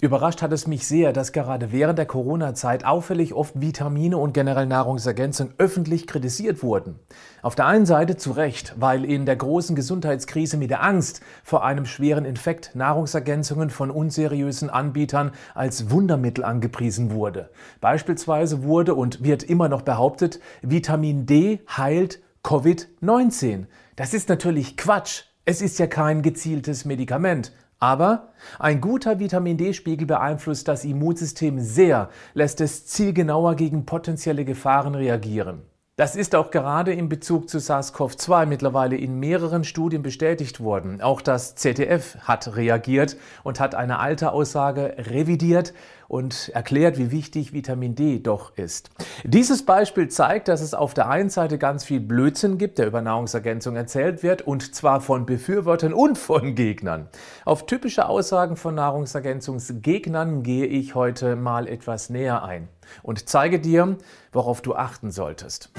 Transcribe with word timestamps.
Überrascht 0.00 0.42
hat 0.42 0.52
es 0.52 0.68
mich 0.68 0.86
sehr, 0.86 1.12
dass 1.12 1.32
gerade 1.32 1.72
während 1.72 1.98
der 1.98 2.06
Corona-Zeit 2.06 2.84
auffällig 2.84 3.34
oft 3.34 3.60
Vitamine 3.60 4.16
und 4.16 4.32
generell 4.32 4.66
Nahrungsergänzung 4.66 5.50
öffentlich 5.58 6.06
kritisiert 6.06 6.62
wurden. 6.62 7.00
Auf 7.42 7.56
der 7.56 7.66
einen 7.66 7.84
Seite 7.84 8.16
zu 8.16 8.30
Recht, 8.30 8.76
weil 8.78 9.04
in 9.04 9.26
der 9.26 9.34
großen 9.34 9.74
Gesundheitskrise 9.74 10.56
mit 10.56 10.70
der 10.70 10.84
Angst 10.84 11.20
vor 11.42 11.64
einem 11.64 11.84
schweren 11.84 12.24
Infekt 12.24 12.76
Nahrungsergänzungen 12.76 13.70
von 13.70 13.90
unseriösen 13.90 14.70
Anbietern 14.70 15.32
als 15.56 15.90
Wundermittel 15.90 16.44
angepriesen 16.44 17.10
wurde. 17.10 17.50
Beispielsweise 17.80 18.62
wurde 18.62 18.94
und 18.94 19.24
wird 19.24 19.42
immer 19.42 19.68
noch 19.68 19.82
behauptet, 19.82 20.38
Vitamin 20.62 21.26
D 21.26 21.58
heilt 21.76 22.22
Covid-19. 22.44 23.64
Das 23.96 24.14
ist 24.14 24.28
natürlich 24.28 24.76
Quatsch. 24.76 25.24
Es 25.44 25.60
ist 25.60 25.80
ja 25.80 25.88
kein 25.88 26.22
gezieltes 26.22 26.84
Medikament. 26.84 27.52
Aber 27.80 28.32
ein 28.58 28.80
guter 28.80 29.20
Vitamin 29.20 29.56
D-Spiegel 29.56 30.06
beeinflusst 30.06 30.66
das 30.66 30.84
Immunsystem 30.84 31.60
sehr, 31.60 32.08
lässt 32.34 32.60
es 32.60 32.86
zielgenauer 32.86 33.54
gegen 33.54 33.86
potenzielle 33.86 34.44
Gefahren 34.44 34.94
reagieren. 34.94 35.62
Das 35.98 36.14
ist 36.14 36.36
auch 36.36 36.52
gerade 36.52 36.92
in 36.92 37.08
Bezug 37.08 37.48
zu 37.48 37.58
SARS-CoV-2 37.58 38.46
mittlerweile 38.46 38.96
in 38.96 39.18
mehreren 39.18 39.64
Studien 39.64 40.02
bestätigt 40.02 40.60
worden. 40.60 41.00
Auch 41.00 41.20
das 41.20 41.56
ZDF 41.56 42.18
hat 42.20 42.54
reagiert 42.54 43.16
und 43.42 43.58
hat 43.58 43.74
eine 43.74 43.98
alte 43.98 44.30
Aussage 44.30 44.94
revidiert 44.96 45.74
und 46.08 46.48
erklärt, 46.54 46.98
wie 46.98 47.10
wichtig 47.10 47.52
Vitamin 47.52 47.94
D 47.94 48.18
doch 48.18 48.56
ist. 48.56 48.90
Dieses 49.24 49.64
Beispiel 49.64 50.08
zeigt, 50.08 50.48
dass 50.48 50.62
es 50.62 50.74
auf 50.74 50.94
der 50.94 51.08
einen 51.08 51.28
Seite 51.28 51.58
ganz 51.58 51.84
viel 51.84 52.00
Blödsinn 52.00 52.56
gibt, 52.56 52.78
der 52.78 52.86
über 52.86 53.02
Nahrungsergänzung 53.02 53.76
erzählt 53.76 54.22
wird, 54.22 54.42
und 54.42 54.74
zwar 54.74 55.00
von 55.00 55.26
Befürwortern 55.26 55.92
und 55.92 56.16
von 56.16 56.54
Gegnern. 56.54 57.08
Auf 57.44 57.66
typische 57.66 58.08
Aussagen 58.08 58.56
von 58.56 58.74
Nahrungsergänzungsgegnern 58.74 60.42
gehe 60.42 60.66
ich 60.66 60.94
heute 60.94 61.36
mal 61.36 61.68
etwas 61.68 62.08
näher 62.08 62.42
ein 62.42 62.68
und 63.02 63.28
zeige 63.28 63.60
dir, 63.60 63.98
worauf 64.32 64.62
du 64.62 64.74
achten 64.74 65.10
solltest. 65.10 65.70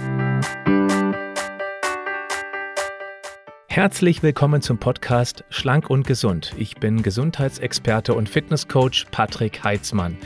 Herzlich 3.72 4.24
willkommen 4.24 4.64
zum 4.64 4.80
Podcast 4.80 5.44
Schlank 5.52 5.92
und 5.92 6.08
Gesund. 6.08 6.56
Ich 6.58 6.78
bin 6.78 7.04
Gesundheitsexperte 7.04 8.16
und 8.16 8.28
Fitnesscoach 8.28 9.06
Patrick 9.12 9.64
Heitzmann. 9.64 10.18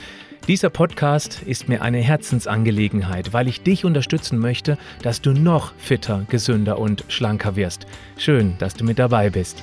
Dieser 0.47 0.69
Podcast 0.69 1.43
ist 1.43 1.67
mir 1.67 1.81
eine 1.81 1.97
Herzensangelegenheit, 1.97 3.33
weil 3.33 3.49
ich 3.49 3.61
dich 3.61 3.83
unterstützen 3.83 4.39
möchte, 4.39 4.77
dass 5.01 5.21
du 5.21 5.33
noch 5.33 5.73
fitter, 5.75 6.25
gesünder 6.29 6.79
und 6.79 7.03
schlanker 7.09 7.57
wirst. 7.57 7.85
Schön, 8.17 8.55
dass 8.59 8.75
du 8.75 8.85
mit 8.85 8.97
dabei 8.97 9.29
bist. 9.29 9.61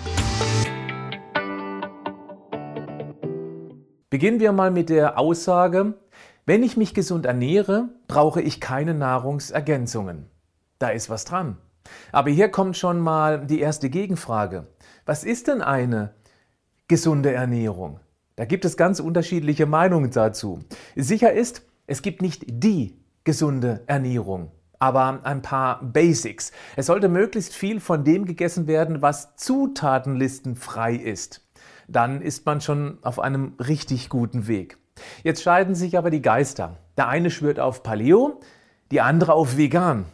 Beginnen 4.10 4.40
wir 4.40 4.52
mal 4.52 4.70
mit 4.70 4.90
der 4.90 5.18
Aussage, 5.18 5.94
wenn 6.44 6.62
ich 6.62 6.76
mich 6.76 6.92
gesund 6.92 7.24
ernähre, 7.24 7.88
brauche 8.08 8.42
ich 8.42 8.60
keine 8.60 8.92
Nahrungsergänzungen. 8.92 10.26
Da 10.78 10.90
ist 10.90 11.08
was 11.08 11.24
dran. 11.24 11.56
Aber 12.12 12.30
hier 12.30 12.48
kommt 12.48 12.76
schon 12.76 13.00
mal 13.00 13.46
die 13.46 13.60
erste 13.60 13.90
Gegenfrage. 13.90 14.66
Was 15.06 15.24
ist 15.24 15.48
denn 15.48 15.62
eine 15.62 16.14
gesunde 16.88 17.32
Ernährung? 17.32 18.00
Da 18.36 18.44
gibt 18.44 18.64
es 18.64 18.76
ganz 18.76 19.00
unterschiedliche 19.00 19.66
Meinungen 19.66 20.10
dazu. 20.10 20.60
Sicher 20.96 21.32
ist, 21.32 21.62
es 21.86 22.02
gibt 22.02 22.22
nicht 22.22 22.44
die 22.46 22.96
gesunde 23.24 23.82
Ernährung, 23.86 24.50
aber 24.78 25.20
ein 25.24 25.42
paar 25.42 25.82
Basics. 25.82 26.52
Es 26.76 26.86
sollte 26.86 27.08
möglichst 27.08 27.54
viel 27.54 27.80
von 27.80 28.04
dem 28.04 28.24
gegessen 28.24 28.66
werden, 28.66 29.02
was 29.02 29.36
zutatenlistenfrei 29.36 30.94
ist. 30.94 31.46
Dann 31.86 32.22
ist 32.22 32.46
man 32.46 32.60
schon 32.60 32.98
auf 33.02 33.18
einem 33.18 33.54
richtig 33.58 34.08
guten 34.08 34.46
Weg. 34.46 34.78
Jetzt 35.22 35.42
scheiden 35.42 35.74
sich 35.74 35.98
aber 35.98 36.10
die 36.10 36.22
Geister. 36.22 36.76
Der 36.96 37.08
eine 37.08 37.30
schwört 37.30 37.60
auf 37.60 37.82
Paleo, 37.82 38.40
die 38.90 39.00
andere 39.00 39.34
auf 39.34 39.56
Vegan, 39.56 40.06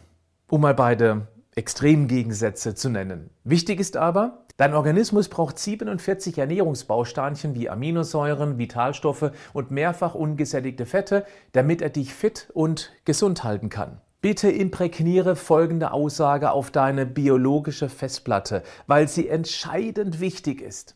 um 0.49 0.61
mal 0.61 0.73
beide 0.73 1.27
Extremgegensätze 1.57 2.75
zu 2.75 2.89
nennen. 2.89 3.31
Wichtig 3.43 3.79
ist 3.79 3.97
aber, 3.97 4.45
dein 4.57 4.75
Organismus 4.75 5.27
braucht 5.27 5.57
47 5.57 6.37
Ernährungsbausteinchen 6.37 7.55
wie 7.55 7.67
Aminosäuren, 7.67 8.59
Vitalstoffe 8.59 9.31
und 9.53 9.71
mehrfach 9.71 10.13
ungesättigte 10.13 10.85
Fette, 10.85 11.25
damit 11.53 11.81
er 11.81 11.89
dich 11.89 12.13
fit 12.13 12.49
und 12.53 12.93
gesund 13.05 13.43
halten 13.43 13.69
kann. 13.69 14.01
Bitte 14.21 14.51
imprägniere 14.51 15.35
folgende 15.35 15.93
Aussage 15.93 16.51
auf 16.51 16.69
deine 16.69 17.07
biologische 17.07 17.89
Festplatte, 17.89 18.61
weil 18.85 19.07
sie 19.07 19.27
entscheidend 19.27 20.19
wichtig 20.19 20.61
ist. 20.61 20.95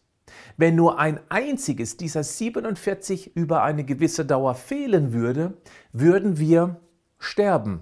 Wenn 0.57 0.75
nur 0.75 0.99
ein 0.99 1.19
einziges 1.29 1.97
dieser 1.97 2.23
47 2.23 3.35
über 3.35 3.63
eine 3.63 3.83
gewisse 3.83 4.25
Dauer 4.25 4.53
fehlen 4.53 5.11
würde, 5.11 5.53
würden 5.91 6.37
wir 6.37 6.79
sterben. 7.17 7.81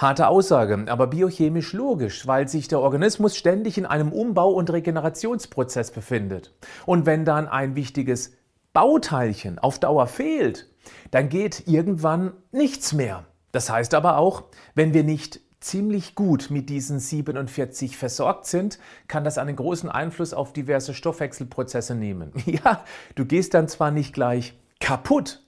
Harte 0.00 0.28
Aussage, 0.28 0.86
aber 0.88 1.08
biochemisch 1.08 1.74
logisch, 1.74 2.26
weil 2.26 2.48
sich 2.48 2.68
der 2.68 2.80
Organismus 2.80 3.36
ständig 3.36 3.76
in 3.76 3.84
einem 3.84 4.12
Umbau- 4.12 4.54
und 4.54 4.72
Regenerationsprozess 4.72 5.90
befindet. 5.90 6.54
Und 6.86 7.04
wenn 7.04 7.26
dann 7.26 7.46
ein 7.46 7.76
wichtiges 7.76 8.32
Bauteilchen 8.72 9.58
auf 9.58 9.78
Dauer 9.78 10.06
fehlt, 10.06 10.70
dann 11.10 11.28
geht 11.28 11.68
irgendwann 11.68 12.32
nichts 12.50 12.94
mehr. 12.94 13.26
Das 13.52 13.68
heißt 13.68 13.92
aber 13.92 14.16
auch, 14.16 14.44
wenn 14.74 14.94
wir 14.94 15.04
nicht 15.04 15.40
ziemlich 15.60 16.14
gut 16.14 16.50
mit 16.50 16.70
diesen 16.70 16.98
47 16.98 17.98
versorgt 17.98 18.46
sind, 18.46 18.78
kann 19.06 19.24
das 19.24 19.36
einen 19.36 19.56
großen 19.56 19.90
Einfluss 19.90 20.32
auf 20.32 20.54
diverse 20.54 20.94
Stoffwechselprozesse 20.94 21.94
nehmen. 21.94 22.32
Ja, 22.46 22.84
du 23.16 23.26
gehst 23.26 23.52
dann 23.52 23.68
zwar 23.68 23.90
nicht 23.90 24.14
gleich 24.14 24.58
kaputt, 24.80 25.42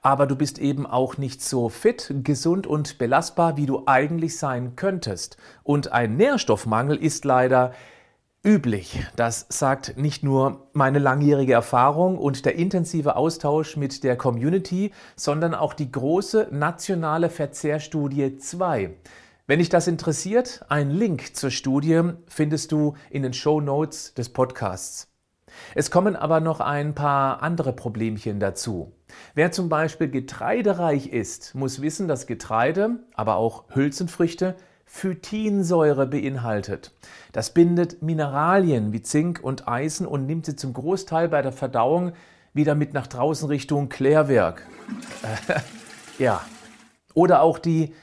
aber 0.00 0.26
du 0.26 0.36
bist 0.36 0.58
eben 0.58 0.86
auch 0.86 1.18
nicht 1.18 1.42
so 1.42 1.68
fit, 1.68 2.12
gesund 2.22 2.66
und 2.66 2.98
belastbar, 2.98 3.56
wie 3.56 3.66
du 3.66 3.82
eigentlich 3.86 4.38
sein 4.38 4.76
könntest. 4.76 5.36
Und 5.62 5.92
ein 5.92 6.16
Nährstoffmangel 6.16 6.96
ist 6.96 7.24
leider 7.24 7.72
üblich. 8.44 9.04
Das 9.14 9.46
sagt 9.48 9.96
nicht 9.96 10.24
nur 10.24 10.68
meine 10.72 10.98
langjährige 10.98 11.52
Erfahrung 11.52 12.18
und 12.18 12.44
der 12.44 12.56
intensive 12.56 13.16
Austausch 13.16 13.76
mit 13.76 14.02
der 14.02 14.16
Community, 14.16 14.90
sondern 15.14 15.54
auch 15.54 15.74
die 15.74 15.92
große 15.92 16.48
nationale 16.50 17.30
Verzehrstudie 17.30 18.38
2. 18.38 18.90
Wenn 19.46 19.58
dich 19.58 19.68
das 19.68 19.86
interessiert, 19.86 20.64
einen 20.68 20.90
Link 20.90 21.36
zur 21.36 21.50
Studie 21.50 22.00
findest 22.26 22.72
du 22.72 22.94
in 23.10 23.22
den 23.22 23.32
Show 23.32 23.60
Notes 23.60 24.14
des 24.14 24.28
Podcasts. 24.28 25.11
Es 25.74 25.90
kommen 25.90 26.16
aber 26.16 26.40
noch 26.40 26.60
ein 26.60 26.94
paar 26.94 27.42
andere 27.42 27.72
Problemchen 27.72 28.40
dazu. 28.40 28.92
Wer 29.34 29.52
zum 29.52 29.68
Beispiel 29.68 30.08
getreidereich 30.08 31.08
ist, 31.08 31.54
muss 31.54 31.82
wissen, 31.82 32.08
dass 32.08 32.26
Getreide, 32.26 33.00
aber 33.14 33.36
auch 33.36 33.64
Hülsenfrüchte 33.74 34.56
Phytinsäure 34.84 36.06
beinhaltet. 36.06 36.92
Das 37.32 37.54
bindet 37.54 38.02
Mineralien 38.02 38.92
wie 38.92 39.00
Zink 39.00 39.40
und 39.42 39.66
Eisen 39.66 40.06
und 40.06 40.26
nimmt 40.26 40.44
sie 40.44 40.54
zum 40.54 40.74
Großteil 40.74 41.30
bei 41.30 41.40
der 41.40 41.52
Verdauung 41.52 42.12
wieder 42.52 42.74
mit 42.74 42.92
nach 42.92 43.06
draußen 43.06 43.48
Richtung 43.48 43.88
Klärwerk. 43.88 44.66
ja. 46.18 46.42
Oder 47.14 47.40
auch 47.40 47.58
die 47.58 47.94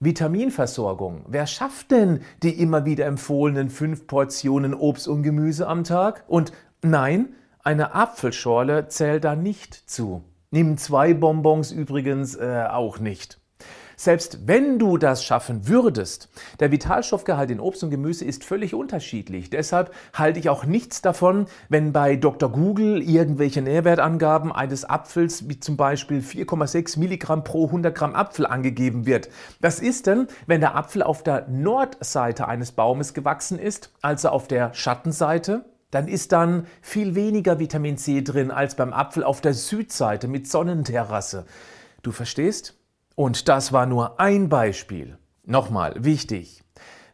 Vitaminversorgung. 0.00 1.26
Wer 1.28 1.46
schafft 1.46 1.90
denn 1.90 2.20
die 2.42 2.58
immer 2.58 2.86
wieder 2.86 3.04
empfohlenen 3.04 3.68
fünf 3.68 4.06
Portionen 4.06 4.72
Obst 4.72 5.08
und 5.08 5.22
Gemüse 5.22 5.68
am 5.68 5.84
Tag? 5.84 6.24
Und 6.26 6.52
nein, 6.82 7.34
eine 7.62 7.94
Apfelschorle 7.94 8.88
zählt 8.88 9.24
da 9.24 9.36
nicht 9.36 9.74
zu. 9.74 10.24
Nimm 10.50 10.78
zwei 10.78 11.14
Bonbons 11.14 11.72
übrigens 11.72 12.34
äh, 12.36 12.66
auch 12.68 12.98
nicht. 12.98 13.40
Selbst 14.00 14.48
wenn 14.48 14.78
du 14.78 14.96
das 14.96 15.22
schaffen 15.22 15.68
würdest, 15.68 16.30
der 16.58 16.72
Vitalstoffgehalt 16.72 17.50
in 17.50 17.60
Obst 17.60 17.84
und 17.84 17.90
Gemüse 17.90 18.24
ist 18.24 18.44
völlig 18.44 18.72
unterschiedlich. 18.72 19.50
Deshalb 19.50 19.94
halte 20.14 20.40
ich 20.40 20.48
auch 20.48 20.64
nichts 20.64 21.02
davon, 21.02 21.44
wenn 21.68 21.92
bei 21.92 22.16
Dr. 22.16 22.50
Google 22.50 23.02
irgendwelche 23.02 23.60
Nährwertangaben 23.60 24.52
eines 24.52 24.88
Apfels 24.88 25.50
wie 25.50 25.60
zum 25.60 25.76
Beispiel 25.76 26.20
4,6 26.20 26.98
Milligramm 26.98 27.44
pro 27.44 27.66
100 27.66 27.94
Gramm 27.94 28.14
Apfel 28.14 28.46
angegeben 28.46 29.04
wird. 29.04 29.28
Was 29.60 29.80
ist 29.80 30.06
denn, 30.06 30.28
wenn 30.46 30.62
der 30.62 30.76
Apfel 30.76 31.02
auf 31.02 31.22
der 31.22 31.46
Nordseite 31.48 32.48
eines 32.48 32.72
Baumes 32.72 33.12
gewachsen 33.12 33.58
ist, 33.58 33.92
also 34.00 34.30
auf 34.30 34.48
der 34.48 34.72
Schattenseite? 34.72 35.66
Dann 35.90 36.08
ist 36.08 36.32
dann 36.32 36.66
viel 36.82 37.14
weniger 37.14 37.58
Vitamin 37.58 37.96
C 37.96 38.22
drin 38.22 38.50
als 38.50 38.74
beim 38.74 38.92
Apfel 38.92 39.24
auf 39.24 39.40
der 39.40 39.54
Südseite 39.54 40.28
mit 40.28 40.48
Sonnenterrasse. 40.48 41.46
Du 42.02 42.12
verstehst? 42.12 42.76
Und 43.16 43.48
das 43.48 43.72
war 43.72 43.86
nur 43.86 44.20
ein 44.20 44.48
Beispiel. 44.48 45.18
Nochmal, 45.44 45.94
wichtig. 45.98 46.62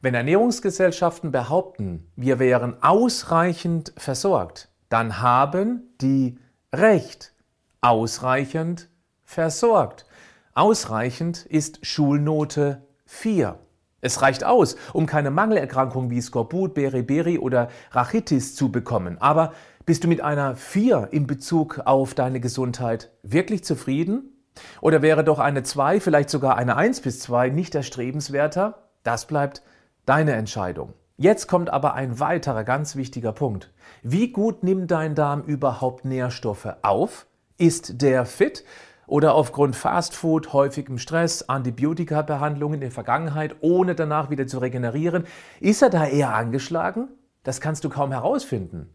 Wenn 0.03 0.15
Ernährungsgesellschaften 0.15 1.33
behaupten, 1.33 2.11
wir 2.17 2.39
wären 2.39 2.83
ausreichend 2.83 3.93
versorgt, 3.97 4.69
dann 4.89 5.21
haben 5.21 5.95
die 6.01 6.39
Recht. 6.73 7.33
Ausreichend 7.81 8.89
versorgt. 9.25 10.07
Ausreichend 10.55 11.45
ist 11.47 11.85
Schulnote 11.85 12.87
4. 13.07 13.59
Es 14.07 14.23
reicht 14.23 14.45
aus, 14.45 14.77
um 14.93 15.07
keine 15.07 15.33
Mangelerkrankung 15.33 16.11
wie 16.11 16.21
Skorbut, 16.21 16.75
Beriberi 16.75 17.39
oder 17.39 17.69
Rachitis 17.91 18.55
zu 18.55 18.71
bekommen. 18.71 19.17
Aber 19.21 19.53
Bist 19.87 20.03
du 20.03 20.09
mit 20.09 20.21
einer 20.21 20.57
4 20.57 21.11
in 21.13 21.29
Bezug 21.29 21.83
auf 21.85 22.13
deine 22.13 22.41
Gesundheit 22.41 23.13
wirklich 23.23 23.63
zufrieden? 23.63 24.33
Oder 24.81 25.01
wäre 25.01 25.23
doch 25.23 25.39
eine 25.39 25.63
2, 25.63 26.01
vielleicht 26.01 26.29
sogar 26.29 26.57
eine 26.57 26.77
1 26.77 27.03
bis 27.03 27.21
2 27.21 27.51
nicht 27.51 27.73
erstrebenswerter? 27.77 28.89
Das 29.05 29.27
bleibt 29.29 29.63
deine 30.05 30.33
Entscheidung. 30.33 30.93
Jetzt 31.17 31.47
kommt 31.47 31.71
aber 31.71 31.95
ein 31.95 32.19
weiterer 32.19 32.65
ganz 32.65 32.97
wichtiger 32.97 33.31
Punkt. 33.31 33.73
Wie 34.03 34.33
gut 34.33 34.65
nimmt 34.65 34.91
dein 34.91 35.15
Darm 35.15 35.43
überhaupt 35.43 36.05
Nährstoffe 36.05 36.75
auf? 36.83 37.27
Ist 37.57 38.03
der 38.03 38.27
fit? 38.27 38.65
Oder 39.07 39.35
aufgrund 39.35 39.77
Fastfood, 39.77 40.53
häufigem 40.53 40.99
Stress, 40.99 41.49
Antibiotika-Behandlungen 41.49 42.75
in 42.75 42.81
der 42.81 42.91
Vergangenheit, 42.91 43.57
ohne 43.61 43.95
danach 43.95 44.31
wieder 44.31 44.47
zu 44.47 44.59
regenerieren, 44.59 45.25
ist 45.61 45.83
er 45.83 45.91
da 45.91 46.07
eher 46.07 46.35
angeschlagen? 46.35 47.09
Das 47.45 47.61
kannst 47.61 47.85
du 47.85 47.89
kaum 47.89 48.11
herausfinden. 48.11 48.93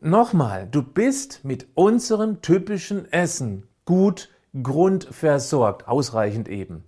Nochmal, 0.00 0.66
du 0.68 0.82
bist 0.82 1.44
mit 1.44 1.68
unserem 1.74 2.42
typischen 2.42 3.10
Essen 3.12 3.68
gut 3.84 4.30
grundversorgt, 4.60 5.86
ausreichend 5.86 6.48
eben. 6.48 6.84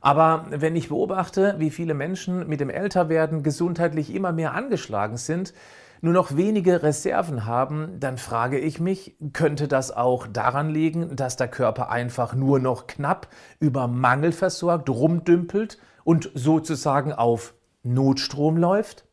Aber 0.00 0.46
wenn 0.48 0.76
ich 0.76 0.88
beobachte, 0.88 1.56
wie 1.58 1.70
viele 1.70 1.92
Menschen 1.92 2.48
mit 2.48 2.60
dem 2.60 2.70
Älterwerden 2.70 3.42
gesundheitlich 3.42 4.14
immer 4.14 4.32
mehr 4.32 4.54
angeschlagen 4.54 5.16
sind, 5.16 5.52
nur 6.00 6.12
noch 6.12 6.36
wenige 6.36 6.82
Reserven 6.82 7.46
haben, 7.46 7.98
dann 8.00 8.18
frage 8.18 8.58
ich 8.58 8.80
mich, 8.80 9.16
könnte 9.32 9.68
das 9.68 9.90
auch 9.90 10.26
daran 10.26 10.70
liegen, 10.70 11.16
dass 11.16 11.36
der 11.36 11.48
Körper 11.48 11.90
einfach 11.90 12.34
nur 12.34 12.58
noch 12.58 12.86
knapp 12.86 13.28
über 13.60 13.88
Mangel 13.88 14.32
versorgt, 14.32 14.88
rumdümpelt 14.90 15.78
und 16.04 16.30
sozusagen 16.34 17.12
auf 17.12 17.54
Notstrom 17.82 18.56
läuft? 18.56 19.06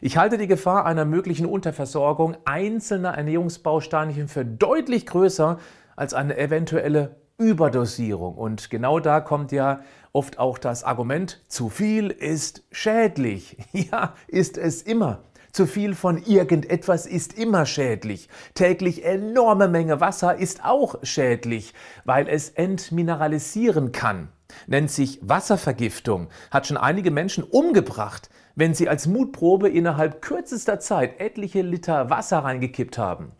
Ich 0.00 0.16
halte 0.16 0.38
die 0.38 0.46
Gefahr 0.46 0.86
einer 0.86 1.04
möglichen 1.04 1.46
Unterversorgung 1.46 2.36
einzelner 2.46 3.10
Ernährungsbausteinchen 3.10 4.28
für 4.28 4.44
deutlich 4.44 5.06
größer 5.06 5.58
als 5.94 6.14
eine 6.14 6.38
eventuelle 6.38 7.16
Überdosierung. 7.36 8.34
Und 8.34 8.70
genau 8.70 9.00
da 9.00 9.20
kommt 9.20 9.52
ja 9.52 9.80
oft 10.12 10.38
auch 10.38 10.58
das 10.58 10.84
Argument, 10.84 11.42
zu 11.48 11.68
viel 11.68 12.10
ist 12.10 12.64
schädlich. 12.70 13.56
Ja, 13.72 14.14
ist 14.26 14.58
es 14.58 14.82
immer. 14.82 15.22
Zu 15.52 15.66
viel 15.66 15.94
von 15.94 16.18
irgendetwas 16.18 17.06
ist 17.06 17.36
immer 17.36 17.66
schädlich. 17.66 18.28
Täglich 18.54 19.04
enorme 19.04 19.66
Menge 19.68 20.00
Wasser 20.00 20.36
ist 20.36 20.64
auch 20.64 20.96
schädlich, 21.02 21.74
weil 22.04 22.28
es 22.28 22.50
entmineralisieren 22.50 23.90
kann. 23.90 24.28
Nennt 24.66 24.90
sich 24.90 25.18
Wasservergiftung, 25.22 26.28
hat 26.50 26.66
schon 26.66 26.76
einige 26.76 27.10
Menschen 27.10 27.44
umgebracht, 27.44 28.30
wenn 28.54 28.74
sie 28.74 28.88
als 28.88 29.06
Mutprobe 29.06 29.68
innerhalb 29.68 30.22
kürzester 30.22 30.80
Zeit 30.80 31.20
etliche 31.20 31.62
Liter 31.62 32.10
Wasser 32.10 32.38
reingekippt 32.38 32.98
haben. 32.98 33.32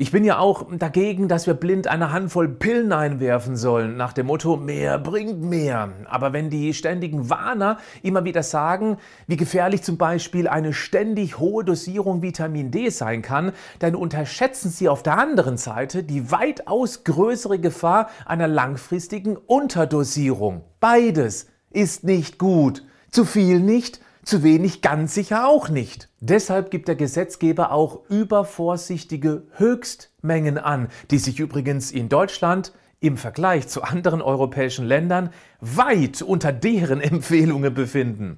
Ich 0.00 0.12
bin 0.12 0.22
ja 0.22 0.38
auch 0.38 0.64
dagegen, 0.78 1.26
dass 1.26 1.48
wir 1.48 1.54
blind 1.54 1.88
eine 1.88 2.12
Handvoll 2.12 2.46
Pillen 2.46 2.92
einwerfen 2.92 3.56
sollen, 3.56 3.96
nach 3.96 4.12
dem 4.12 4.26
Motto, 4.26 4.56
mehr 4.56 4.96
bringt 4.96 5.42
mehr. 5.42 5.90
Aber 6.04 6.32
wenn 6.32 6.50
die 6.50 6.72
ständigen 6.72 7.30
Warner 7.30 7.78
immer 8.04 8.22
wieder 8.22 8.44
sagen, 8.44 8.98
wie 9.26 9.36
gefährlich 9.36 9.82
zum 9.82 9.98
Beispiel 9.98 10.46
eine 10.46 10.72
ständig 10.72 11.40
hohe 11.40 11.64
Dosierung 11.64 12.22
Vitamin 12.22 12.70
D 12.70 12.90
sein 12.90 13.22
kann, 13.22 13.50
dann 13.80 13.96
unterschätzen 13.96 14.70
sie 14.70 14.88
auf 14.88 15.02
der 15.02 15.18
anderen 15.18 15.56
Seite 15.56 16.04
die 16.04 16.30
weitaus 16.30 17.02
größere 17.02 17.58
Gefahr 17.58 18.08
einer 18.24 18.46
langfristigen 18.46 19.36
Unterdosierung. 19.36 20.62
Beides 20.78 21.48
ist 21.70 22.04
nicht 22.04 22.38
gut. 22.38 22.84
Zu 23.10 23.24
viel 23.24 23.58
nicht, 23.58 24.00
zu 24.28 24.42
wenig 24.42 24.82
ganz 24.82 25.14
sicher 25.14 25.48
auch 25.48 25.70
nicht. 25.70 26.10
Deshalb 26.20 26.70
gibt 26.70 26.86
der 26.86 26.96
Gesetzgeber 26.96 27.72
auch 27.72 28.08
übervorsichtige 28.10 29.44
Höchstmengen 29.56 30.58
an, 30.58 30.88
die 31.10 31.18
sich 31.18 31.40
übrigens 31.40 31.90
in 31.90 32.10
Deutschland 32.10 32.72
im 33.00 33.16
Vergleich 33.16 33.68
zu 33.68 33.82
anderen 33.82 34.20
europäischen 34.20 34.84
Ländern 34.84 35.30
weit 35.60 36.20
unter 36.20 36.52
deren 36.52 37.00
Empfehlungen 37.02 37.72
befinden. 37.72 38.36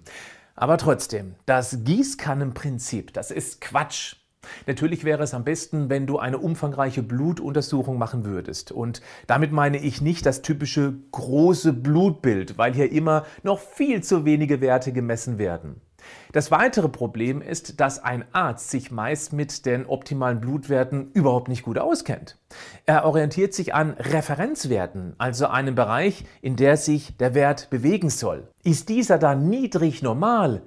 Aber 0.54 0.78
trotzdem, 0.78 1.34
das 1.44 1.78
Gießkannenprinzip, 1.82 3.12
das 3.12 3.32
ist 3.32 3.60
Quatsch. 3.60 4.14
Natürlich 4.66 5.04
wäre 5.04 5.22
es 5.22 5.34
am 5.34 5.44
besten, 5.44 5.90
wenn 5.90 6.06
du 6.06 6.18
eine 6.18 6.38
umfangreiche 6.38 7.02
Blutuntersuchung 7.02 7.98
machen 7.98 8.24
würdest. 8.24 8.72
Und 8.72 9.00
damit 9.26 9.52
meine 9.52 9.78
ich 9.78 10.00
nicht 10.00 10.26
das 10.26 10.42
typische 10.42 10.94
große 11.12 11.72
Blutbild, 11.72 12.58
weil 12.58 12.74
hier 12.74 12.90
immer 12.92 13.24
noch 13.42 13.58
viel 13.58 14.02
zu 14.02 14.24
wenige 14.24 14.60
Werte 14.60 14.92
gemessen 14.92 15.38
werden. 15.38 15.80
Das 16.32 16.50
weitere 16.50 16.88
Problem 16.88 17.42
ist, 17.42 17.80
dass 17.80 18.02
ein 18.02 18.24
Arzt 18.32 18.70
sich 18.70 18.90
meist 18.90 19.32
mit 19.32 19.66
den 19.66 19.86
optimalen 19.86 20.40
Blutwerten 20.40 21.10
überhaupt 21.12 21.48
nicht 21.48 21.62
gut 21.62 21.78
auskennt. 21.78 22.38
Er 22.86 23.04
orientiert 23.04 23.52
sich 23.52 23.74
an 23.74 23.90
Referenzwerten, 23.90 25.14
also 25.18 25.46
einem 25.48 25.74
Bereich, 25.74 26.24
in 26.40 26.56
der 26.56 26.76
sich 26.78 27.16
der 27.18 27.34
Wert 27.34 27.68
bewegen 27.70 28.08
soll. 28.08 28.48
Ist 28.62 28.88
dieser 28.88 29.18
dann 29.18 29.48
niedrig 29.50 30.02
normal, 30.02 30.62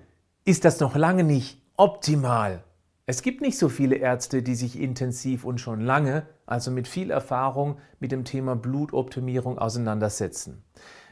ist 0.46 0.66
das 0.66 0.80
noch 0.80 0.96
lange 0.96 1.24
nicht 1.24 1.62
optimal. 1.78 2.64
Es 3.06 3.22
gibt 3.22 3.42
nicht 3.42 3.58
so 3.58 3.68
viele 3.68 3.96
Ärzte, 3.96 4.42
die 4.44 4.56
sich 4.56 4.80
intensiv 4.80 5.44
und 5.44 5.60
schon 5.60 5.82
lange, 5.82 6.26
also 6.46 6.72
mit 6.72 6.88
viel 6.88 7.12
Erfahrung, 7.12 7.78
mit 8.00 8.14
dem 8.14 8.24
Thema 8.24 8.56
Blutoptimierung 8.56 9.58
auseinandersetzen. 9.58 10.64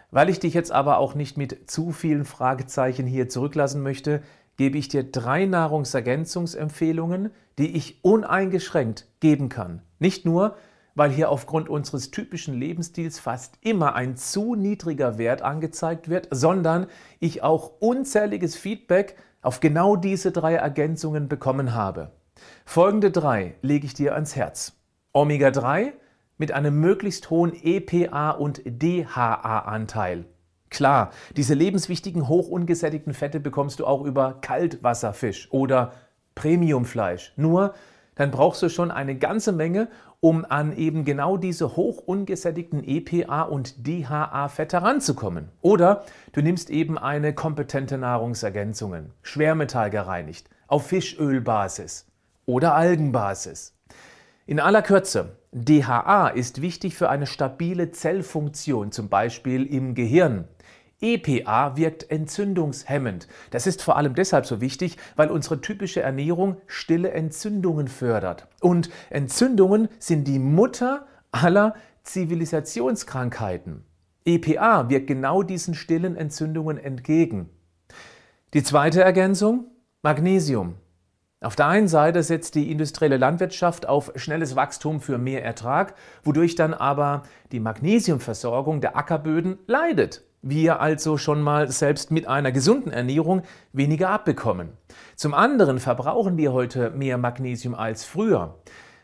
Weil 0.10 0.30
ich 0.30 0.40
dich 0.40 0.54
jetzt 0.54 0.72
aber 0.72 1.00
auch 1.00 1.16
nicht 1.16 1.36
mit 1.36 1.70
zu 1.70 1.92
vielen 1.92 2.24
Fragezeichen 2.24 3.06
hier 3.06 3.28
zurücklassen 3.28 3.84
möchte, 3.84 4.22
gebe 4.56 4.78
ich 4.78 4.88
dir 4.88 5.04
drei 5.04 5.46
Nahrungsergänzungsempfehlungen, 5.46 7.32
die 7.58 7.76
ich 7.76 8.00
uneingeschränkt 8.06 9.08
geben 9.20 9.50
kann. 9.50 9.82
Nicht 10.00 10.24
nur, 10.24 10.56
weil 10.96 11.12
hier 11.12 11.30
aufgrund 11.30 11.68
unseres 11.68 12.10
typischen 12.10 12.54
Lebensstils 12.54 13.20
fast 13.20 13.58
immer 13.60 13.96
ein 13.96 14.16
zu 14.16 14.56
niedriger 14.56 15.18
Wert 15.18 15.42
angezeigt 15.42 16.08
wird, 16.08 16.30
sondern 16.32 16.88
ich 17.20 17.44
auch 17.44 17.74
unzähliges 17.82 18.56
Feedback 18.56 19.18
auf 19.42 19.60
genau 19.60 19.96
diese 19.96 20.32
drei 20.32 20.56
Ergänzungen 20.56 21.28
bekommen 21.28 21.74
habe. 21.74 22.12
Folgende 22.66 23.12
drei 23.12 23.56
lege 23.62 23.86
ich 23.86 23.94
dir 23.94 24.14
ans 24.14 24.36
Herz. 24.36 24.74
Omega-3 25.14 25.94
mit 26.38 26.52
einem 26.52 26.80
möglichst 26.80 27.30
hohen 27.30 27.54
EPA 27.54 28.32
und 28.32 28.62
DHA-Anteil. 28.66 30.26
Klar, 30.70 31.12
diese 31.36 31.54
lebenswichtigen 31.54 32.28
hochungesättigten 32.28 33.14
Fette 33.14 33.40
bekommst 33.40 33.80
du 33.80 33.86
auch 33.86 34.04
über 34.04 34.40
Kaltwasserfisch 34.42 35.52
oder 35.52 35.92
Premiumfleisch. 36.34 37.34
Nur, 37.36 37.74
dann 38.16 38.31
brauchst 38.31 38.62
du 38.62 38.69
schon 38.69 38.92
eine 38.92 39.16
ganze 39.16 39.52
Menge, 39.52 39.88
um 40.19 40.46
an 40.46 40.75
eben 40.75 41.06
genau 41.06 41.38
diese 41.38 41.75
hochungesättigten 41.75 42.84
EPA 42.84 43.44
und 43.44 43.88
DHA-Fette 43.88 44.81
ranzukommen. 44.81 45.50
Oder 45.62 46.04
du 46.33 46.42
nimmst 46.42 46.69
eben 46.69 46.97
eine 46.97 47.33
kompetente 47.33 47.97
Nahrungsergänzungen, 47.97 49.12
Schwermetall 49.24 49.90
gereinigt, 49.90 50.50
auf 50.68 50.88
Fischölbasis 50.88 52.06
oder 52.45 52.76
Algenbasis. 52.76 53.76
In 54.45 54.59
aller 54.59 54.81
Kürze, 54.81 55.38
DHA 55.54 56.30
ist 56.30 56.62
wichtig 56.62 56.95
für 56.95 57.09
eine 57.09 57.28
stabile 57.28 57.92
Zellfunktion, 57.92 58.92
zum 58.92 59.09
Beispiel 59.09 59.66
im 59.66 59.95
Gehirn. 59.95 60.47
EPA 61.02 61.78
wirkt 61.78 62.12
entzündungshemmend. 62.12 63.28
Das 63.50 63.66
ist 63.66 63.81
vor 63.81 63.98
allem 63.98 64.14
deshalb 64.14 64.46
so 64.46 64.62
wichtig, 64.62 64.98
weil 65.16 65.31
unsere 65.31 65.60
typische 65.60 66.02
Ernährung 66.02 66.58
stille 66.68 67.12
Entzündungen 67.12 67.88
fördert. 67.88 68.48
Und 68.62 68.90
Entzündungen 69.10 69.90
sind 70.00 70.28
die 70.28 70.40
Mutter 70.40 71.08
aller 71.31 71.74
Zivilisationskrankheiten. 72.04 73.84
EPA 74.26 74.90
wirkt 74.90 75.08
genau 75.08 75.42
diesen 75.42 75.74
stillen 75.74 76.16
Entzündungen 76.16 76.78
entgegen. 76.78 77.50
Die 78.54 78.64
zweite 78.64 79.02
Ergänzung? 79.02 79.66
Magnesium. 80.04 80.76
Auf 81.44 81.56
der 81.56 81.68
einen 81.68 81.88
Seite 81.88 82.22
setzt 82.22 82.54
die 82.54 82.72
industrielle 82.72 83.18
Landwirtschaft 83.18 83.88
auf 83.88 84.12
schnelles 84.16 84.56
Wachstum 84.56 85.02
für 85.02 85.18
mehr 85.18 85.44
Ertrag, 85.44 85.96
wodurch 86.24 86.54
dann 86.54 86.76
aber 86.76 87.24
die 87.52 87.60
Magnesiumversorgung 87.60 88.80
der 88.80 88.96
Ackerböden 88.96 89.58
leidet 89.66 90.24
wir 90.42 90.81
also 90.81 91.18
schon 91.18 91.42
mal 91.42 91.69
selbst 91.71 92.12
mit 92.12 92.28
einer 92.28 92.52
gesunden 92.52 92.92
Ernährung 92.92 93.44
weniger 93.74 94.10
abbekommen. 94.10 94.69
Zum 95.16 95.33
anderen 95.33 95.80
verbrauchen 95.80 96.38
wir 96.38 96.52
heute 96.54 96.90
mehr 96.92 97.18
Magnesium 97.18 97.76
als 97.76 98.04
früher. 98.06 98.56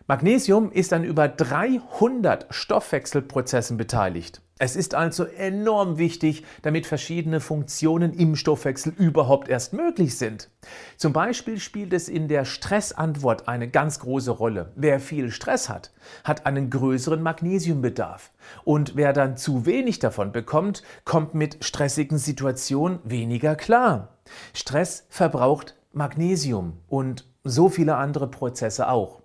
Magnesium 0.10 0.72
ist 0.72 0.94
an 0.94 1.04
über 1.04 1.28
300 1.28 2.46
Stoffwechselprozessen 2.50 3.76
beteiligt. 3.76 4.42
Es 4.58 4.78
ist 4.78 4.96
also 4.96 5.26
enorm 5.26 5.98
wichtig, 5.98 6.46
damit 6.62 6.86
verschiedene 6.86 7.42
Funktionen 7.42 8.14
im 8.14 8.38
Stoffwechsel 8.38 8.94
überhaupt 8.96 9.50
erst 9.50 9.74
möglich 9.74 10.18
sind. 10.18 10.50
Zum 10.96 11.12
Beispiel 11.12 11.60
spielt 11.60 11.92
es 11.92 12.08
in 12.08 12.30
der 12.30 12.46
Stressantwort 12.46 13.50
eine 13.50 13.68
ganz 13.68 14.00
große 14.00 14.32
Rolle. 14.32 14.72
Wer 14.78 15.02
viel 15.02 15.30
Stress 15.30 15.68
hat, 15.68 15.92
hat 16.24 16.46
einen 16.46 16.70
größeren 16.70 17.22
Magnesiumbedarf. 17.22 18.32
Und 18.64 18.96
wer 18.96 19.12
dann 19.12 19.36
zu 19.36 19.66
wenig 19.66 20.00
davon 20.00 20.32
bekommt, 20.32 20.84
kommt 21.04 21.36
mit 21.36 21.66
stressigen 21.66 22.18
Situationen 22.18 23.00
weniger 23.04 23.58
klar. 23.58 24.18
Stress 24.54 25.06
verbraucht 25.10 25.76
Magnesium 25.92 26.78
und 26.88 27.28
so 27.44 27.68
viele 27.68 27.98
andere 27.98 28.30
Prozesse 28.32 28.88
auch. 28.88 29.22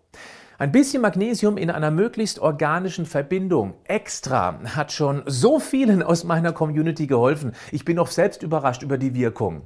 Ein 0.62 0.70
bisschen 0.70 1.02
Magnesium 1.02 1.56
in 1.56 1.70
einer 1.70 1.90
möglichst 1.90 2.38
organischen 2.38 3.04
Verbindung 3.04 3.74
extra 3.82 4.60
hat 4.76 4.92
schon 4.92 5.24
so 5.26 5.58
vielen 5.58 6.04
aus 6.04 6.22
meiner 6.22 6.52
Community 6.52 7.08
geholfen. 7.08 7.50
Ich 7.72 7.84
bin 7.84 7.98
auch 7.98 8.06
selbst 8.06 8.44
überrascht 8.44 8.84
über 8.84 8.96
die 8.96 9.12
Wirkung. 9.12 9.62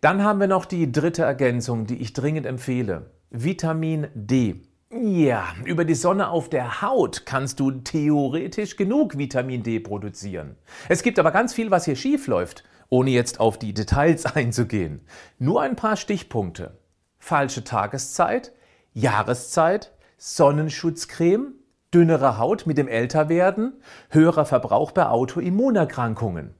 Dann 0.00 0.24
haben 0.24 0.40
wir 0.40 0.48
noch 0.48 0.64
die 0.64 0.90
dritte 0.90 1.22
Ergänzung, 1.22 1.86
die 1.86 1.98
ich 1.98 2.12
dringend 2.12 2.44
empfehle. 2.44 3.12
Vitamin 3.30 4.08
D. 4.14 4.62
Ja, 4.92 5.44
über 5.64 5.84
die 5.84 5.94
Sonne 5.94 6.30
auf 6.30 6.48
der 6.48 6.82
Haut 6.82 7.24
kannst 7.24 7.60
du 7.60 7.70
theoretisch 7.70 8.74
genug 8.74 9.16
Vitamin 9.16 9.62
D 9.62 9.78
produzieren. 9.78 10.56
Es 10.88 11.04
gibt 11.04 11.20
aber 11.20 11.30
ganz 11.30 11.54
viel, 11.54 11.70
was 11.70 11.84
hier 11.84 11.94
schief 11.94 12.26
läuft, 12.26 12.64
ohne 12.88 13.10
jetzt 13.10 13.38
auf 13.38 13.60
die 13.60 13.74
Details 13.74 14.26
einzugehen. 14.34 15.02
Nur 15.38 15.62
ein 15.62 15.76
paar 15.76 15.96
Stichpunkte. 15.96 16.80
Falsche 17.20 17.62
Tageszeit, 17.62 18.50
Jahreszeit, 18.92 19.92
Sonnenschutzcreme, 20.22 21.54
dünnere 21.94 22.36
Haut 22.36 22.66
mit 22.66 22.76
dem 22.76 22.88
Älterwerden, 22.88 23.80
höherer 24.10 24.44
Verbrauch 24.44 24.92
bei 24.92 25.06
Autoimmunerkrankungen. 25.06 26.54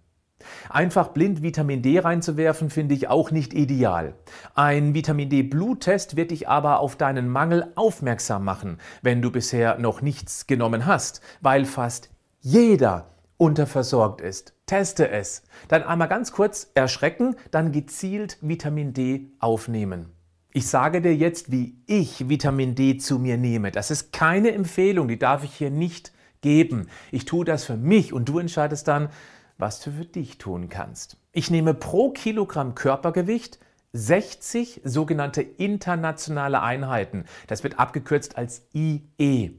Einfach 0.71 1.09
blind 1.09 1.43
Vitamin 1.43 1.83
D 1.83 1.99
reinzuwerfen, 1.99 2.71
finde 2.71 2.95
ich 2.95 3.09
auch 3.09 3.31
nicht 3.31 3.53
ideal. 3.53 4.15
Ein 4.55 4.95
Vitamin 4.95 5.29
D-Bluttest 5.29 6.17
wird 6.17 6.31
dich 6.31 6.49
aber 6.49 6.81
auf 6.81 6.97
deinen 6.97 7.29
Mangel 7.29 7.71
aufmerksam 7.75 8.45
machen, 8.45 8.79
wenn 9.03 9.21
du 9.21 9.31
bisher 9.31 9.79
noch 9.79 10.01
nichts 10.01 10.47
genommen 10.47 10.87
hast, 10.87 11.21
weil 11.43 11.67
fast 11.67 12.09
jeder 12.41 13.11
unterversorgt 13.37 14.23
ist. 14.23 14.55
Teste 14.65 15.11
es. 15.11 15.43
Dann 15.69 15.83
einmal 15.83 16.09
ganz 16.09 16.33
kurz 16.33 16.71
erschrecken, 16.73 17.37
dann 17.51 17.73
gezielt 17.73 18.39
Vitamin 18.41 18.95
D 18.95 19.33
aufnehmen. 19.39 20.15
Ich 20.53 20.67
sage 20.67 21.01
dir 21.01 21.15
jetzt, 21.15 21.53
wie 21.53 21.77
ich 21.87 22.29
Vitamin 22.29 22.75
D 22.75 22.97
zu 22.97 23.21
mir 23.21 23.37
nehme. 23.37 23.71
Das 23.71 23.93
ist 23.93 24.13
keine 24.13 24.51
Empfehlung, 24.51 25.07
die 25.07 25.19
darf 25.19 25.45
ich 25.45 25.55
hier 25.55 25.71
nicht 25.71 26.13
geben. 26.41 26.89
Ich 27.13 27.25
tue 27.25 27.45
das 27.45 27.65
für 27.65 27.77
mich 27.77 28.13
und 28.13 28.29
du 28.29 28.41
entscheidest 28.41 28.89
dann, 28.89 29.11
was 29.59 29.81
du 29.81 29.93
für 29.93 30.07
dich 30.07 30.39
tun 30.39 30.69
kannst. 30.69 31.19
Ich 31.31 31.53
nehme 31.53 31.73
pro 31.73 32.11
Kilogramm 32.11 32.75
Körpergewicht 32.75 33.61
60 33.93 34.81
sogenannte 34.85 35.43
internationale 35.43 36.63
Einheiten. 36.63 37.27
Das 37.47 37.63
wird 37.63 37.79
abgekürzt 37.79 38.37
als 38.37 38.67
IE. 38.75 39.53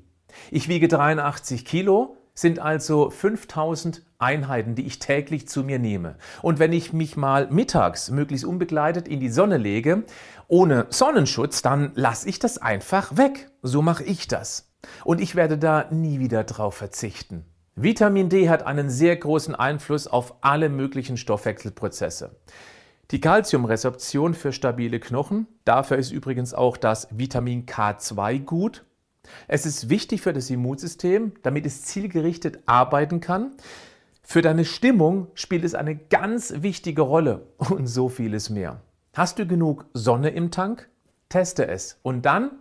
Ich 0.50 0.68
wiege 0.68 0.88
83 0.90 1.64
Kilo, 1.66 2.18
sind 2.42 2.60
also 2.60 3.10
5000 3.10 4.04
Einheiten, 4.20 4.76
die 4.76 4.86
ich 4.86 5.00
täglich 5.00 5.48
zu 5.48 5.64
mir 5.64 5.80
nehme. 5.80 6.18
Und 6.42 6.60
wenn 6.60 6.74
ich 6.74 6.94
mich 6.94 7.18
mal 7.18 7.48
mittags 7.50 8.12
möglichst 8.12 8.46
unbegleitet 8.46 9.08
in 9.08 9.20
die 9.20 9.30
Sonne 9.30 9.58
lege, 9.58 10.04
ohne 10.48 10.88
Sonnenschutz, 10.90 11.62
dann 11.62 11.92
lasse 11.96 12.28
ich 12.28 12.40
das 12.40 12.58
einfach 12.58 13.18
weg. 13.18 13.50
So 13.62 13.82
mache 13.82 14.04
ich 14.04 14.28
das. 14.28 14.72
Und 15.04 15.22
ich 15.22 15.36
werde 15.36 15.58
da 15.58 15.88
nie 15.92 16.20
wieder 16.20 16.44
drauf 16.44 16.76
verzichten. 16.76 17.46
Vitamin 17.76 18.30
D 18.30 18.50
hat 18.50 18.64
einen 18.64 18.90
sehr 18.90 19.16
großen 19.16 19.56
Einfluss 19.56 20.08
auf 20.08 20.36
alle 20.42 20.70
möglichen 20.70 21.18
Stoffwechselprozesse. 21.18 22.36
Die 23.12 23.22
Calciumresorption 23.22 24.34
für 24.34 24.52
stabile 24.52 25.00
Knochen, 25.00 25.48
dafür 25.66 25.98
ist 25.98 26.12
übrigens 26.12 26.54
auch 26.54 26.78
das 26.78 27.08
Vitamin 27.12 27.66
K2 27.66 28.40
gut. 28.44 28.86
Es 29.48 29.66
ist 29.66 29.90
wichtig 29.90 30.22
für 30.22 30.34
das 30.34 30.50
Immunsystem, 30.50 31.34
damit 31.44 31.66
es 31.66 31.84
zielgerichtet 31.84 32.60
arbeiten 32.66 33.20
kann. 33.22 33.52
Für 34.24 34.42
deine 34.42 34.66
Stimmung 34.66 35.28
spielt 35.34 35.64
es 35.64 35.76
eine 35.76 35.96
ganz 35.96 36.54
wichtige 36.58 37.02
Rolle 37.02 37.48
und 37.58 37.88
so 37.88 38.10
vieles 38.10 38.50
mehr. 38.50 38.82
Hast 39.14 39.40
du 39.40 39.46
genug 39.46 39.86
Sonne 39.94 40.30
im 40.30 40.52
Tank? 40.52 40.90
Teste 41.30 41.68
es 41.68 42.00
und 42.02 42.26
dann 42.26 42.52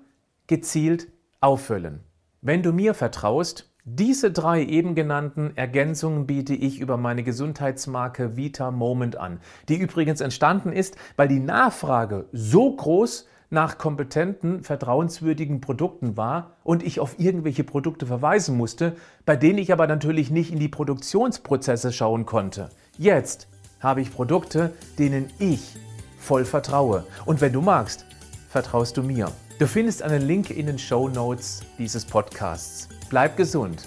gezielt 0.46 1.08
auffüllen. 1.40 2.00
Wenn 2.40 2.62
du 2.62 2.72
mir 2.72 2.94
vertraust, 2.94 3.70
diese 3.84 4.30
drei 4.30 4.64
eben 4.64 4.94
genannten 4.94 5.56
Ergänzungen 5.56 6.26
biete 6.26 6.54
ich 6.54 6.80
über 6.80 6.96
meine 6.96 7.22
Gesundheitsmarke 7.22 8.36
Vita 8.36 8.70
Moment 8.70 9.16
an, 9.16 9.40
die 9.68 9.76
übrigens 9.76 10.20
entstanden 10.20 10.72
ist, 10.72 10.96
weil 11.16 11.28
die 11.28 11.40
Nachfrage 11.40 12.26
so 12.32 12.74
groß 12.76 13.26
nach 13.50 13.78
kompetenten, 13.78 14.62
vertrauenswürdigen 14.62 15.60
Produkten 15.60 16.16
war 16.16 16.56
und 16.62 16.82
ich 16.84 17.00
auf 17.00 17.18
irgendwelche 17.18 17.64
Produkte 17.64 18.06
verweisen 18.06 18.56
musste, 18.56 18.96
bei 19.26 19.36
denen 19.36 19.58
ich 19.58 19.72
aber 19.72 19.86
natürlich 19.86 20.30
nicht 20.30 20.52
in 20.52 20.60
die 20.60 20.68
Produktionsprozesse 20.68 21.92
schauen 21.92 22.26
konnte. 22.26 22.70
Jetzt 22.96 23.48
habe 23.80 24.00
ich 24.00 24.12
Produkte, 24.12 24.72
denen 24.98 25.30
ich 25.38 25.76
voll 26.18 26.44
vertraue. 26.44 27.04
Und 27.24 27.40
wenn 27.40 27.52
du 27.52 27.60
magst, 27.60 28.06
vertraust 28.48 28.96
du 28.96 29.02
mir. 29.02 29.32
Du 29.58 29.66
findest 29.66 30.02
einen 30.02 30.22
Link 30.22 30.50
in 30.50 30.66
den 30.66 30.78
Show 30.78 31.08
Notes 31.08 31.60
dieses 31.78 32.04
Podcasts. 32.04 32.88
Bleib 33.10 33.36
gesund, 33.36 33.86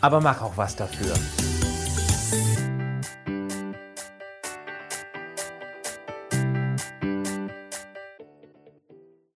aber 0.00 0.20
mach 0.20 0.42
auch 0.42 0.56
was 0.56 0.76
dafür. 0.76 1.14